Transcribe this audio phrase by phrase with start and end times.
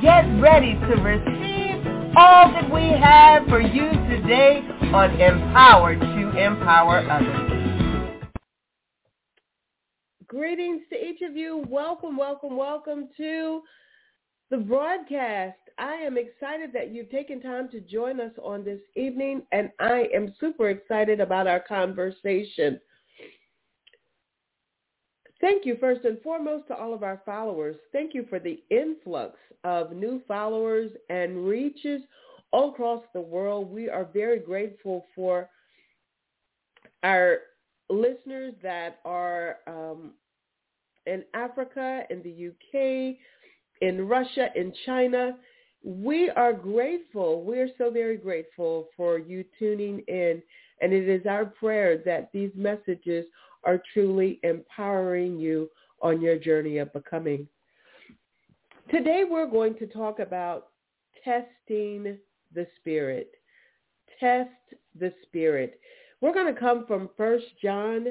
[0.00, 1.84] get ready to receive
[2.16, 4.60] all that we have for you today
[4.94, 8.30] on Empowered to Empower Others.
[10.28, 11.64] Greetings to each of you.
[11.68, 13.62] Welcome, welcome, welcome to
[14.50, 15.58] the broadcast.
[15.78, 20.08] I am excited that you've taken time to join us on this evening, and I
[20.14, 22.78] am super excited about our conversation.
[25.40, 27.76] Thank you first and foremost to all of our followers.
[27.92, 32.02] Thank you for the influx of new followers and reaches
[32.50, 33.70] all across the world.
[33.70, 35.48] We are very grateful for
[37.04, 37.38] our
[37.88, 40.12] listeners that are um,
[41.06, 43.16] in Africa, in the UK,
[43.80, 45.36] in Russia, in China.
[45.84, 47.42] We are grateful.
[47.44, 50.42] We're so very grateful for you tuning in.
[50.80, 53.24] And it is our prayer that these messages
[53.64, 55.70] are truly empowering you
[56.02, 57.46] on your journey of becoming.
[58.90, 60.68] Today we're going to talk about
[61.24, 62.18] testing
[62.54, 63.32] the spirit.
[64.20, 64.50] Test
[64.98, 65.78] the spirit.
[66.20, 68.06] We're going to come from 1 John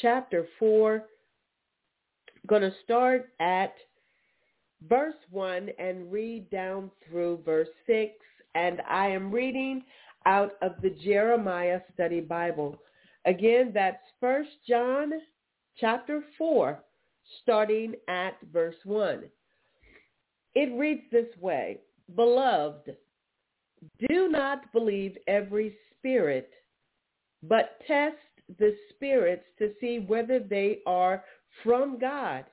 [0.00, 1.04] chapter 4.
[2.46, 3.74] Going to start at
[4.88, 8.12] verse 1 and read down through verse 6.
[8.54, 9.82] And I am reading
[10.26, 12.76] out of the Jeremiah Study Bible.
[13.28, 15.12] Again, that's First John
[15.76, 16.82] chapter 4,
[17.42, 19.24] starting at verse 1.
[20.54, 21.80] It reads this way,
[22.16, 22.96] Beloved,
[24.08, 26.48] do not believe every spirit,
[27.42, 28.16] but test
[28.58, 31.22] the spirits to see whether they are
[31.62, 32.46] from God.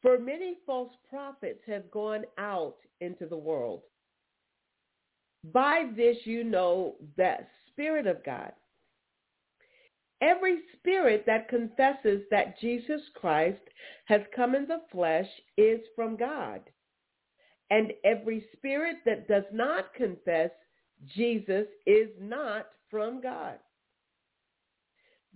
[0.00, 3.82] For many false prophets have gone out into the world.
[5.52, 7.36] By this you know the
[7.68, 8.50] Spirit of God.
[10.22, 13.60] Every spirit that confesses that Jesus Christ
[14.04, 16.60] has come in the flesh is from God.
[17.70, 20.50] And every spirit that does not confess
[21.16, 23.58] Jesus is not from God.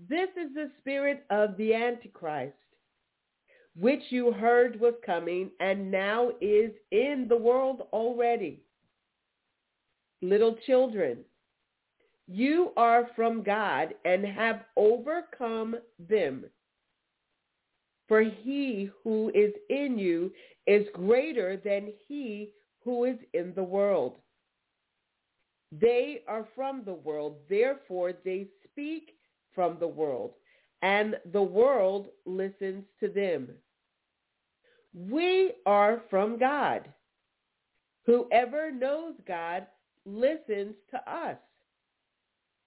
[0.09, 2.55] This is the spirit of the Antichrist,
[3.75, 8.61] which you heard was coming and now is in the world already.
[10.23, 11.19] Little children,
[12.27, 16.45] you are from God and have overcome them.
[18.09, 20.33] For he who is in you
[20.67, 22.53] is greater than he
[22.85, 24.17] who is in the world.
[25.73, 29.17] They are from the world, therefore they speak
[29.53, 30.35] from the world,
[30.83, 33.49] and the world listens to them.
[34.95, 36.89] We are from God.
[38.07, 39.67] Whoever knows God
[40.05, 41.37] listens to us.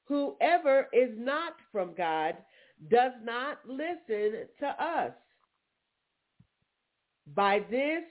[0.10, 2.36] Whoever is not from God
[2.90, 5.14] does not listen to us.
[7.36, 8.02] By this,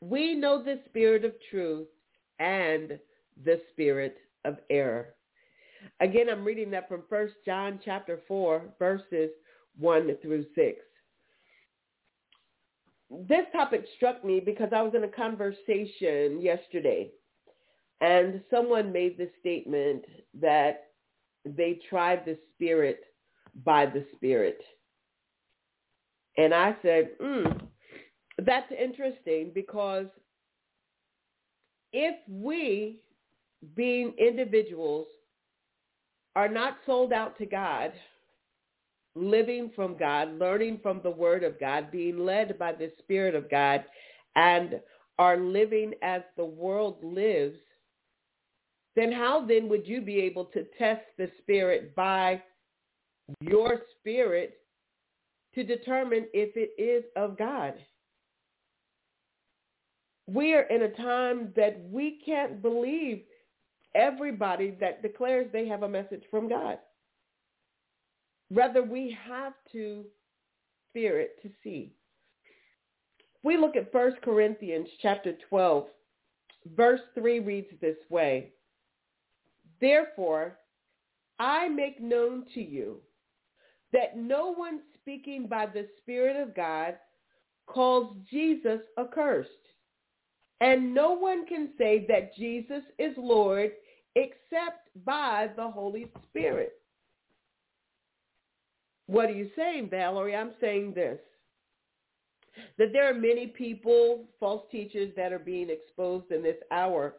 [0.00, 1.86] we know the spirit of truth
[2.38, 2.98] and
[3.44, 5.14] the spirit of error.
[6.00, 9.30] Again, I'm reading that from 1 John chapter 4, verses
[9.78, 10.78] 1 through 6.
[13.28, 17.10] This topic struck me because I was in a conversation yesterday
[18.00, 20.04] and someone made the statement
[20.40, 20.88] that
[21.44, 23.00] they tried the spirit
[23.64, 24.60] by the spirit.
[26.36, 27.60] And I said, mm,
[28.44, 30.06] that's interesting because
[31.92, 33.00] if we,
[33.74, 35.06] being individuals,
[36.36, 37.92] are not sold out to God,
[39.16, 43.50] living from God, learning from the Word of God, being led by the Spirit of
[43.50, 43.84] God,
[44.36, 44.80] and
[45.18, 47.58] are living as the world lives,
[48.96, 52.42] then how then would you be able to test the spirit by
[53.40, 54.58] your spirit
[55.54, 57.74] to determine if it is of God?
[60.26, 63.22] We are in a time that we can't believe
[63.94, 66.78] everybody that declares they have a message from God.
[68.52, 70.04] Rather, we have to
[70.92, 71.92] fear it to see.
[73.42, 75.86] We look at 1 Corinthians chapter 12.
[76.76, 78.52] Verse 3 reads this way.
[79.80, 80.58] Therefore,
[81.38, 82.98] I make known to you
[83.92, 86.96] that no one speaking by the Spirit of God
[87.66, 89.50] calls Jesus accursed,
[90.60, 93.70] And no one can say that Jesus is Lord
[94.16, 96.72] except by the Holy Spirit.
[99.06, 100.36] What are you saying, Valerie?
[100.36, 101.18] I'm saying this.
[102.78, 107.14] That there are many people, false teachers, that are being exposed in this hour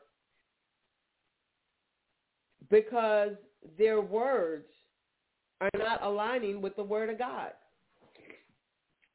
[2.71, 3.33] because
[3.77, 4.65] their words
[5.59, 7.51] are not aligning with the word of God.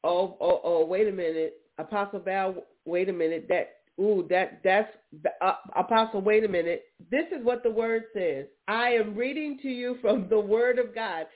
[0.05, 1.63] Oh, oh, oh, wait a minute.
[1.79, 2.55] Apostle Val,
[2.85, 3.47] wait a minute.
[3.49, 4.91] That Ooh, that that's
[5.41, 6.21] uh, apostle.
[6.21, 6.85] Wait a minute.
[7.11, 8.45] This is what the word says.
[8.69, 11.27] I am reading to you from the word of God.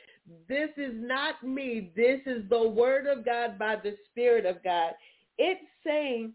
[0.46, 1.90] This is not me.
[1.96, 4.92] This is the word of God by the Spirit of God.
[5.38, 6.34] It's saying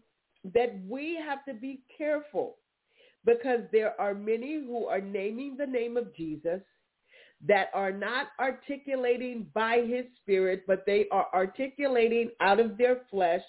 [0.52, 2.56] that we have to be careful
[3.26, 6.60] because there are many who are naming the name of Jesus
[7.46, 13.42] that are not articulating by his spirit, but they are articulating out of their flesh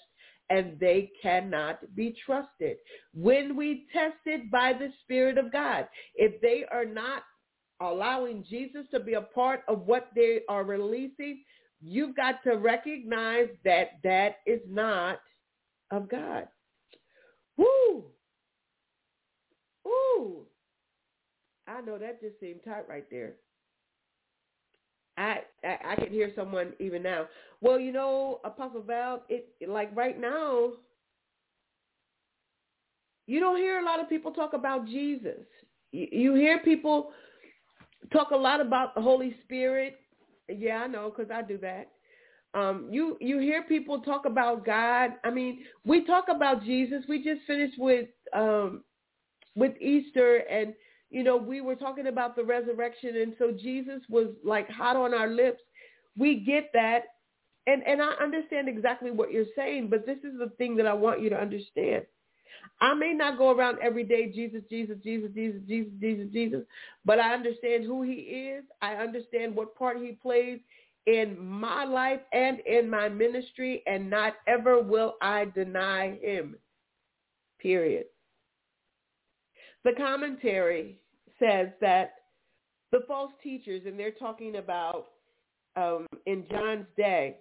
[0.50, 2.76] and they cannot be trusted.
[3.14, 7.22] When we test it by the Spirit of God, if they are not
[7.80, 11.44] allowing Jesus to be a part of what they are releasing,
[11.80, 15.20] you've got to recognize that that is not
[15.90, 16.48] of God.
[21.88, 23.34] Know that just seemed tight right there.
[25.16, 27.26] I, I I can hear someone even now.
[27.60, 30.72] Well, you know, Apostle Val, it like right now,
[33.26, 35.40] you don't hear a lot of people talk about Jesus.
[35.92, 37.10] You, you hear people
[38.12, 39.96] talk a lot about the Holy Spirit.
[40.48, 41.90] Yeah, I know because I do that.
[42.54, 45.10] Um, you you hear people talk about God.
[45.24, 47.02] I mean, we talk about Jesus.
[47.08, 48.84] We just finished with um,
[49.56, 50.74] with Easter, and
[51.10, 55.14] you know, we were talking about the resurrection, and so Jesus was like hot on
[55.14, 55.62] our lips.
[56.16, 57.04] We get that,
[57.66, 60.94] and and I understand exactly what you're saying, but this is the thing that I
[60.94, 62.04] want you to understand.
[62.80, 66.62] I may not go around every day, Jesus, Jesus, Jesus, Jesus, Jesus, Jesus, Jesus,
[67.04, 68.64] but I understand who he is.
[68.82, 70.60] I understand what part he plays
[71.06, 76.56] in my life and in my ministry, and not ever will I deny him.
[77.58, 78.06] Period.
[79.84, 80.98] The commentary
[81.38, 82.14] says that
[82.90, 85.06] the false teachers, and they're talking about
[85.76, 87.36] um, in John's day,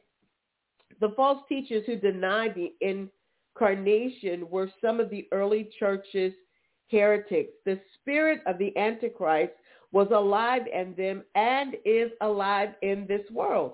[0.99, 6.33] the false teachers who denied the incarnation were some of the early church's
[6.89, 7.51] heretics.
[7.65, 9.53] The spirit of the Antichrist
[9.91, 13.73] was alive in them and is alive in this world.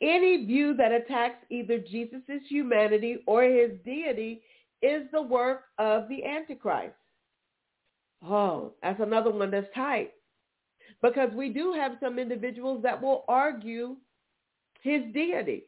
[0.00, 4.42] Any view that attacks either Jesus' humanity or his deity
[4.82, 6.94] is the work of the Antichrist.
[8.24, 10.12] Oh, that's another one that's tight.
[11.02, 13.96] Because we do have some individuals that will argue
[14.82, 15.64] his deity.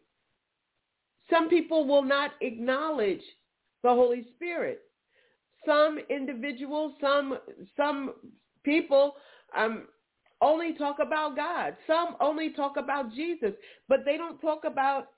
[1.31, 3.23] Some people will not acknowledge
[3.83, 4.81] the Holy Spirit.
[5.65, 7.39] Some individuals, some
[7.77, 8.15] some
[8.65, 9.15] people
[9.57, 9.85] um,
[10.41, 11.77] only talk about God.
[11.87, 13.53] Some only talk about Jesus,
[13.89, 15.09] but they don't talk about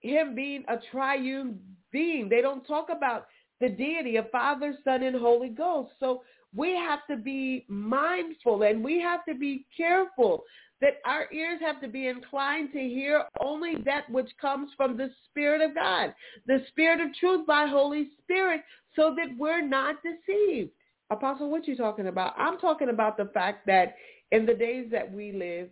[0.00, 1.60] him being a triune
[1.92, 2.28] being.
[2.28, 3.26] They don't talk about
[3.60, 5.92] the deity of Father, Son, and Holy Ghost.
[6.00, 6.22] So
[6.54, 10.44] we have to be mindful and we have to be careful
[10.80, 15.10] that our ears have to be inclined to hear only that which comes from the
[15.28, 16.14] Spirit of God,
[16.46, 18.62] the Spirit of truth by Holy Spirit,
[18.96, 20.70] so that we're not deceived.
[21.10, 22.34] Apostle, what you talking about?
[22.38, 23.96] I'm talking about the fact that
[24.32, 25.68] in the days that we live,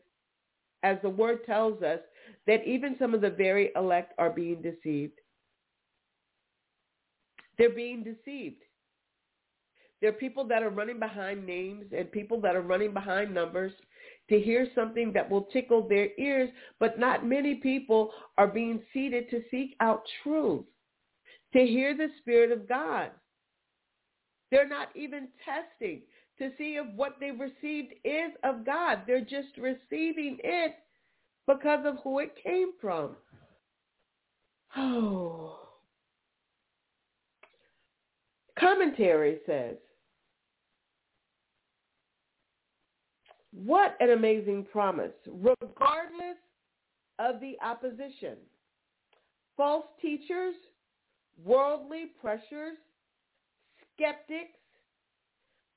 [0.82, 2.00] as the word tells us,
[2.47, 5.18] that even some of the very elect are being deceived.
[7.56, 8.62] They're being deceived.
[10.00, 13.73] There are people that are running behind names and people that are running behind numbers
[14.31, 19.28] to hear something that will tickle their ears, but not many people are being seated
[19.31, 20.64] to seek out truth,
[21.52, 23.11] to hear the Spirit of God.
[24.50, 26.02] They're not even testing
[26.38, 29.02] to see if what they've received is of God.
[29.07, 30.76] They're just receiving it
[31.47, 33.17] because of who it came from.
[34.76, 35.59] Oh.
[38.59, 39.76] Commentary says,
[43.52, 45.12] What an amazing promise.
[45.26, 46.37] Regardless
[47.19, 48.37] of the opposition,
[49.57, 50.55] false teachers,
[51.45, 52.76] worldly pressures,
[53.95, 54.59] skeptics,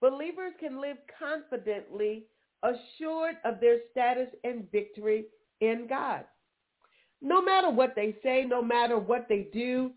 [0.02, 2.24] believers can live confidently
[2.64, 5.26] assured of their status and victory
[5.62, 6.26] in God.
[7.22, 9.92] No matter what they say, no matter what they do,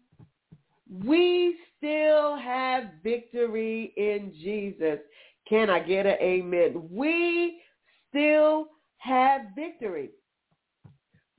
[1.04, 4.98] we still have victory in Jesus.
[5.48, 6.88] Can I get an amen?
[6.90, 7.60] We
[8.08, 10.10] still have victory.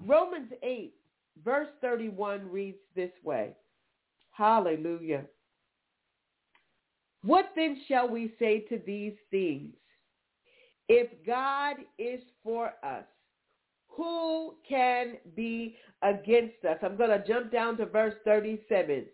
[0.06, 0.94] Romans 8,
[1.44, 3.56] verse 31 reads this way.
[4.32, 5.26] Hallelujah.
[7.24, 9.74] What then shall we say to these things?
[10.88, 13.06] If God is for us,
[13.88, 16.78] who can be against us?
[16.84, 19.06] I'm going to jump down to verse 37.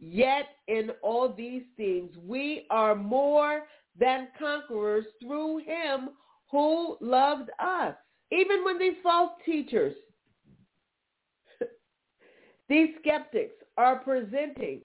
[0.00, 3.62] Yet in all these things we are more
[3.98, 6.10] than conquerors through him
[6.50, 7.94] who loved us.
[8.30, 9.94] Even when these false teachers,
[12.68, 14.82] these skeptics are presenting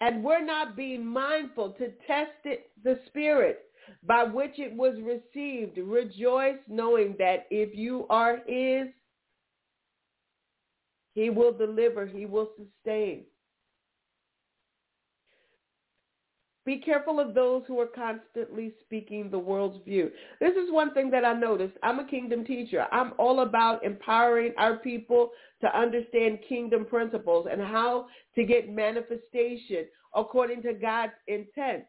[0.00, 3.66] and we're not being mindful to test it, the spirit
[4.06, 5.76] by which it was received.
[5.78, 8.88] Rejoice knowing that if you are his,
[11.14, 13.24] he will deliver, he will sustain.
[16.70, 20.08] Be careful of those who are constantly speaking the world's view.
[20.38, 21.74] This is one thing that I noticed.
[21.82, 22.86] I'm a kingdom teacher.
[22.92, 29.86] I'm all about empowering our people to understand kingdom principles and how to get manifestation
[30.14, 31.86] according to God's intent.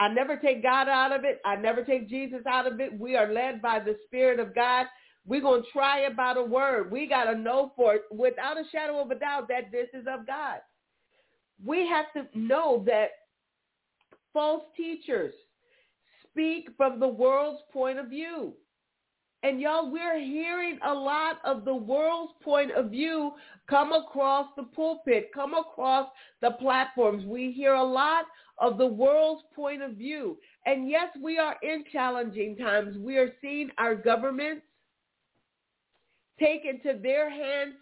[0.00, 1.42] I never take God out of it.
[1.44, 2.98] I never take Jesus out of it.
[2.98, 4.86] We are led by the Spirit of God.
[5.26, 6.90] We're going to try about a word.
[6.90, 10.06] We got to know for it without a shadow of a doubt that this is
[10.10, 10.60] of God.
[11.62, 13.10] We have to know that
[14.34, 15.32] false teachers
[16.28, 18.52] speak from the world's point of view.
[19.42, 23.32] And y'all, we're hearing a lot of the world's point of view
[23.68, 26.08] come across the pulpit, come across
[26.40, 27.24] the platforms.
[27.26, 28.24] We hear a lot
[28.58, 30.38] of the world's point of view.
[30.64, 32.96] And yes, we are in challenging times.
[32.96, 34.62] We are seeing our governments
[36.40, 37.74] take into their hands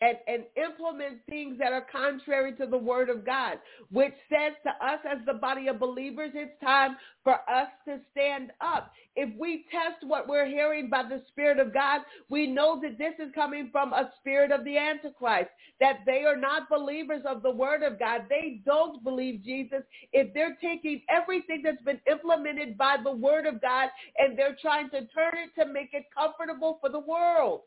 [0.00, 3.58] and, and implement things that are contrary to the word of God,
[3.90, 8.50] which says to us as the body of believers, it's time for us to stand
[8.60, 8.92] up.
[9.16, 13.14] If we test what we're hearing by the Spirit of God, we know that this
[13.18, 17.50] is coming from a spirit of the Antichrist, that they are not believers of the
[17.50, 18.22] word of God.
[18.30, 19.82] They don't believe Jesus.
[20.12, 24.88] If they're taking everything that's been implemented by the word of God and they're trying
[24.90, 27.62] to turn it to make it comfortable for the world.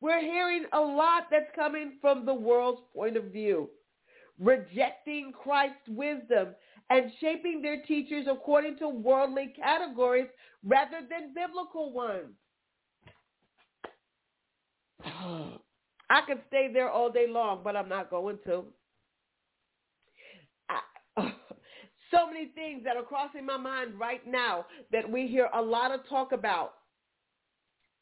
[0.00, 3.68] We're hearing a lot that's coming from the world's point of view,
[4.38, 6.54] rejecting Christ's wisdom
[6.90, 10.28] and shaping their teachers according to worldly categories
[10.64, 12.32] rather than biblical ones.
[16.10, 18.64] I could stay there all day long, but I'm not going to.
[20.70, 20.80] I,
[22.10, 25.92] so many things that are crossing my mind right now that we hear a lot
[25.92, 26.74] of talk about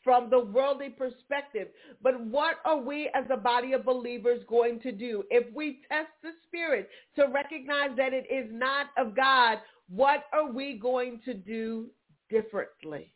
[0.07, 1.67] from the worldly perspective.
[2.01, 5.25] But what are we as a body of believers going to do?
[5.31, 9.59] If we test the spirit to recognize that it is not of God,
[9.89, 11.89] what are we going to do
[12.31, 13.13] differently?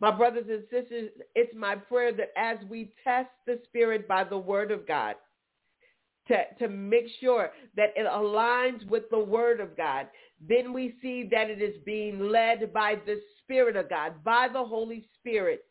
[0.00, 4.36] My brothers and sisters, it's my prayer that as we test the spirit by the
[4.36, 5.14] word of God,
[6.28, 10.08] to, to make sure that it aligns with the word of God,
[10.46, 14.64] then we see that it is being led by the Spirit of God, by the
[14.64, 15.64] Holy Spirit,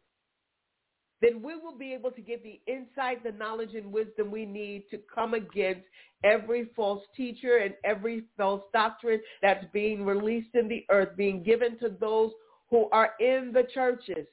[1.22, 4.84] then we will be able to get the insight, the knowledge, and wisdom we need
[4.92, 5.82] to come against
[6.24, 11.78] every false teacher and every false doctrine that's being released in the earth, being given
[11.80, 12.32] to those
[12.70, 14.28] who are in the churches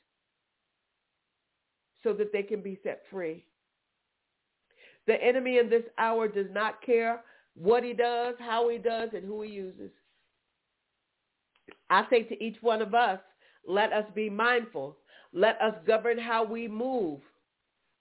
[2.02, 3.44] so that they can be set free.
[5.06, 7.22] The enemy in this hour does not care
[7.54, 9.90] what he does, how he does, and who he uses.
[11.90, 13.20] I say to each one of us,
[13.66, 14.96] let us be mindful.
[15.32, 17.20] Let us govern how we move.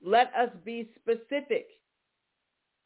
[0.03, 1.67] Let us be specific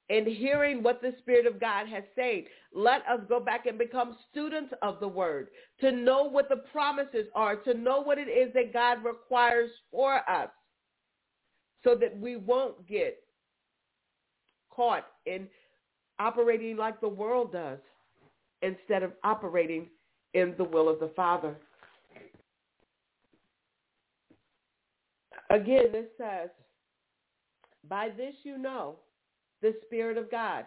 [0.09, 2.43] in hearing what the Spirit of God has said.
[2.73, 5.47] Let us go back and become students of the word,
[5.81, 10.17] to know what the promises are, to know what it is that God requires for
[10.29, 10.49] us
[11.83, 13.24] so that we won't get
[14.75, 15.47] caught in
[16.19, 17.79] operating like the world does
[18.61, 19.87] instead of operating
[20.33, 21.55] in the will of the Father.
[25.49, 26.49] Again, this says,
[27.87, 28.95] by this you know
[29.61, 30.65] the Spirit of God.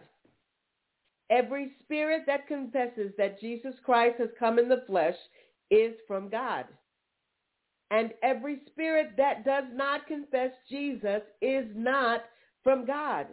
[1.30, 5.16] Every spirit that confesses that Jesus Christ has come in the flesh
[5.70, 6.64] is from God.
[7.90, 12.22] And every spirit that does not confess Jesus is not
[12.62, 13.26] from God.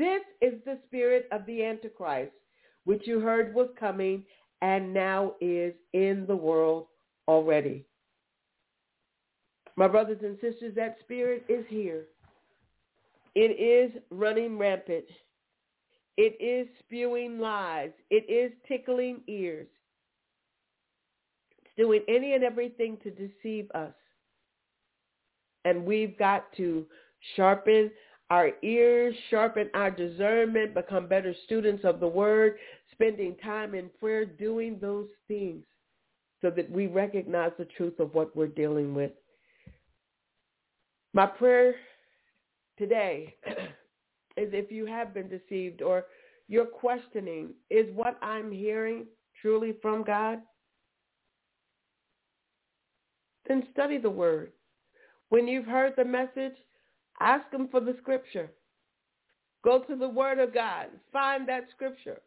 [0.00, 2.32] This is the spirit of the Antichrist,
[2.84, 4.24] which you heard was coming
[4.62, 6.86] and now is in the world
[7.28, 7.84] already.
[9.76, 12.04] My brothers and sisters, that spirit is here.
[13.34, 15.04] It is running rampant.
[16.16, 17.90] It is spewing lies.
[18.08, 19.68] It is tickling ears.
[21.58, 23.92] It's doing any and everything to deceive us.
[25.66, 26.86] And we've got to
[27.36, 27.90] sharpen
[28.30, 32.56] our ears, sharpen our discernment, become better students of the word,
[32.92, 35.64] spending time in prayer, doing those things
[36.40, 39.10] so that we recognize the truth of what we're dealing with.
[41.12, 41.74] My prayer
[42.78, 43.34] today
[44.36, 46.04] is if you have been deceived or
[46.48, 49.06] you're questioning, is what I'm hearing
[49.42, 50.40] truly from God?
[53.48, 54.52] Then study the word.
[55.30, 56.56] When you've heard the message,
[57.20, 58.50] ask him for the scripture.
[59.62, 60.86] Go to the word of God.
[61.12, 62.20] Find that scripture.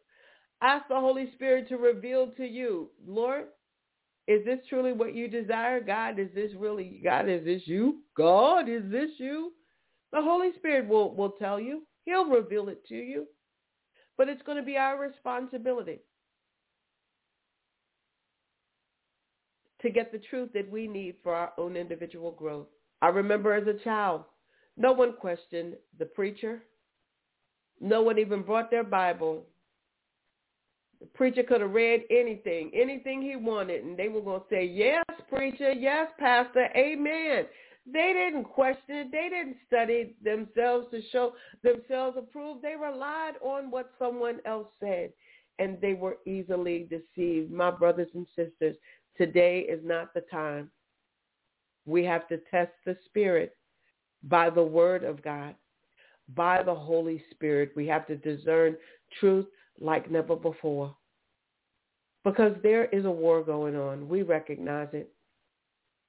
[0.62, 3.46] Ask the Holy Spirit to reveal to you, Lord,
[4.26, 5.80] is this truly what you desire?
[5.80, 7.98] God, is this really, God, is this you?
[8.16, 9.52] God, is this you?
[10.12, 11.82] The Holy Spirit will, will tell you.
[12.04, 13.26] He'll reveal it to you.
[14.16, 15.98] But it's going to be our responsibility
[19.82, 22.68] to get the truth that we need for our own individual growth.
[23.02, 24.22] I remember as a child,
[24.76, 26.62] no one questioned the preacher.
[27.80, 29.44] No one even brought their Bible.
[31.00, 34.64] The preacher could have read anything, anything he wanted, and they were going to say,
[34.64, 37.46] yes, preacher, yes, pastor, amen.
[37.86, 39.12] They didn't question it.
[39.12, 42.62] They didn't study themselves to show themselves approved.
[42.62, 45.12] They relied on what someone else said,
[45.58, 47.52] and they were easily deceived.
[47.52, 48.76] My brothers and sisters,
[49.18, 50.70] today is not the time.
[51.84, 53.54] We have to test the spirit
[54.24, 55.54] by the word of God,
[56.34, 57.72] by the Holy Spirit.
[57.76, 58.76] We have to discern
[59.20, 59.46] truth
[59.80, 60.94] like never before.
[62.24, 64.08] Because there is a war going on.
[64.08, 65.12] We recognize it.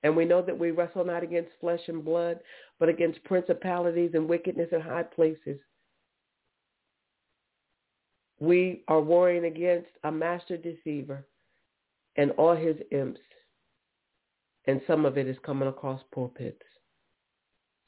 [0.03, 2.39] And we know that we wrestle not against flesh and blood,
[2.79, 5.59] but against principalities and wickedness in high places.
[8.39, 11.25] We are warring against a master deceiver
[12.17, 13.19] and all his imps.
[14.67, 16.61] And some of it is coming across pulpits.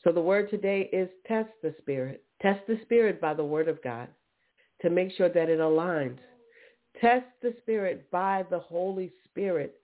[0.08, 2.24] So the word today is test the spirit.
[2.42, 4.08] Test the spirit by the word of God
[4.82, 6.20] to make sure that it aligns.
[7.02, 9.76] Test the spirit by the Holy Spirit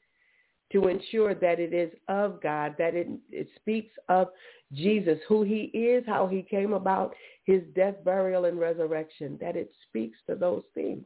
[0.71, 4.30] to ensure that it is of God, that it, it speaks of
[4.71, 9.74] Jesus, who he is, how he came about, his death, burial, and resurrection, that it
[9.89, 11.04] speaks to those things.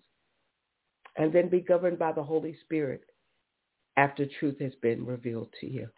[1.17, 3.01] And then be governed by the Holy Spirit
[3.97, 5.89] after truth has been revealed to you.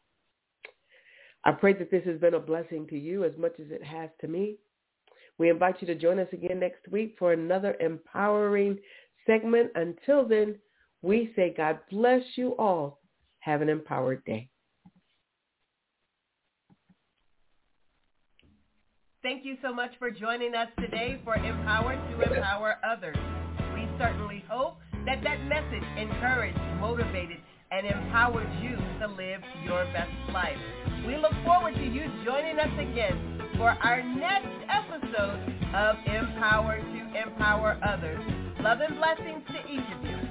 [1.49, 4.11] I pray that this has been a blessing to you as much as it has
[4.21, 4.57] to me.
[5.39, 8.77] We invite you to join us again next week for another empowering
[9.25, 9.71] segment.
[9.73, 10.57] Until then,
[11.01, 13.01] we say God bless you all.
[13.39, 14.47] Have an empowered day.
[19.23, 23.17] Thank you so much for joining us today for Empower to Empower Others.
[23.73, 27.37] We certainly hope that that message encouraged, motivated,
[27.71, 30.57] and empowered you to live your best life.
[31.05, 35.39] We look forward to you joining us again for our next episode
[35.73, 38.21] of Empower to Empower Others.
[38.61, 40.28] Love and blessings to each of you.